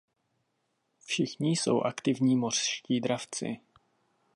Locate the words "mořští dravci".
2.35-3.59